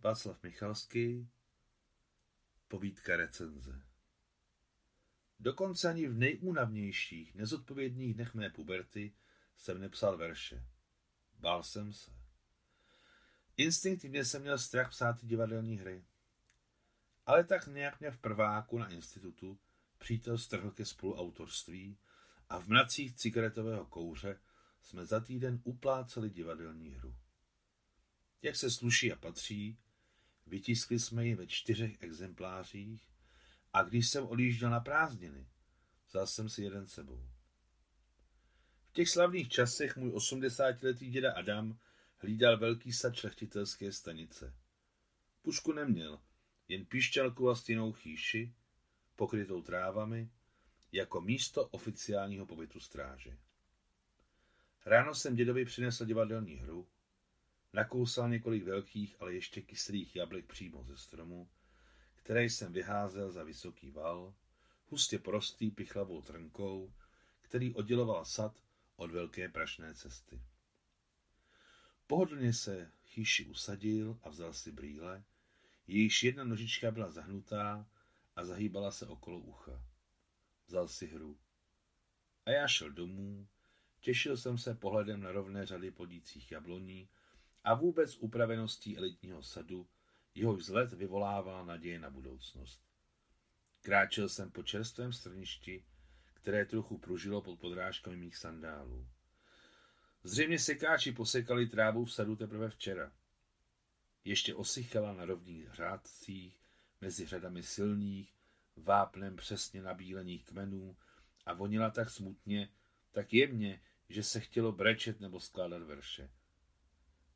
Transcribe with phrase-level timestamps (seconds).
[0.00, 1.28] Václav Michalský,
[2.68, 3.82] povídka recenze.
[5.40, 9.14] Dokonce ani v nejúnavnějších, nezodpovědných dnech mé puberty
[9.56, 10.64] jsem nepsal verše.
[11.38, 12.10] Bál jsem se.
[13.56, 16.04] Instinktivně jsem měl strach psát divadelní hry.
[17.26, 19.58] Ale tak nějak mě v prváku na institutu
[19.98, 21.98] přítel strhl ke spoluautorství
[22.48, 24.40] a v mracích cigaretového kouře
[24.82, 27.16] jsme za týden upláceli divadelní hru.
[28.42, 29.78] Jak se sluší a patří,
[30.48, 33.08] vytiskli jsme ji ve čtyřech exemplářích
[33.72, 35.46] a když jsem odjížděl na prázdniny,
[36.08, 37.28] vzal jsem si jeden sebou.
[38.88, 41.78] V těch slavných časech můj osmdesátiletý děda Adam
[42.18, 44.54] hlídal velký sad šlechtitelské stanice.
[45.42, 46.20] Pušku neměl,
[46.68, 48.54] jen píšťalku a stěnou chýši,
[49.16, 50.30] pokrytou trávami,
[50.92, 53.38] jako místo oficiálního pobytu stráže.
[54.86, 56.88] Ráno jsem dědovi přinesl divadelní hru,
[57.72, 61.48] nakousal několik velkých, ale ještě kyslých jablek přímo ze stromu,
[62.14, 64.34] které jsem vyházel za vysoký val,
[64.86, 66.92] hustě porostlý pichlavou trnkou,
[67.40, 68.62] který odděloval sad
[68.96, 70.42] od velké prašné cesty.
[72.06, 75.24] Pohodlně se chýši usadil a vzal si brýle,
[75.86, 77.86] jejíž jedna nožička byla zahnutá
[78.36, 79.82] a zahýbala se okolo ucha.
[80.66, 81.38] Vzal si hru.
[82.46, 83.48] A já šel domů,
[84.00, 87.08] těšil jsem se pohledem na rovné řady podících jabloní
[87.68, 89.88] a vůbec upraveností elitního sadu,
[90.34, 92.82] jehož vzhled vyvolával naděje na budoucnost.
[93.80, 95.84] Kráčel jsem po čerstvém strništi,
[96.34, 99.08] které trochu pružilo pod podrážkami mých sandálů.
[100.22, 103.12] Zřejmě sekáči posekali trávu v sadu teprve včera.
[104.24, 106.60] Ještě osychala na rovných řádcích
[107.00, 108.34] mezi řadami silných,
[108.76, 110.96] vápnem přesně nabílených kmenů
[111.46, 112.68] a vonila tak smutně,
[113.12, 116.30] tak jemně, že se chtělo brečet nebo skládat verše.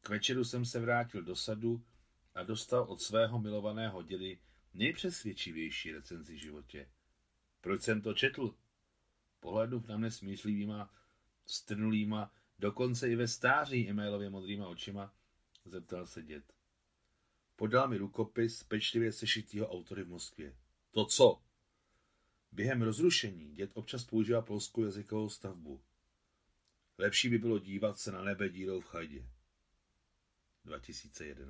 [0.00, 1.84] K večeru jsem se vrátil do sadu
[2.34, 4.38] a dostal od svého milovaného dědy
[4.74, 6.88] nejpřesvědčivější recenzi v životě.
[7.60, 8.54] Proč jsem to četl?
[9.40, 10.94] Pohledu na mne smýšlivýma,
[11.46, 15.14] strnulýma, dokonce i ve stáří e-mailově modrýma očima,
[15.64, 16.52] zeptal se děd.
[17.56, 20.56] Podal mi rukopis pečlivě sešitýho autory v Moskvě.
[20.90, 21.42] To co?
[22.52, 25.80] Během rozrušení děd občas používá polskou jazykovou stavbu.
[26.98, 29.37] Lepší by bylo dívat se na nebe dírou v chajdě.
[30.68, 31.46] 2011